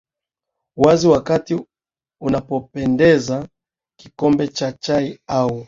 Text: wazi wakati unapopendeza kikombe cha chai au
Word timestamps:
wazi 0.77 1.07
wakati 1.07 1.59
unapopendeza 2.21 3.47
kikombe 3.99 4.47
cha 4.47 4.71
chai 4.71 5.19
au 5.27 5.59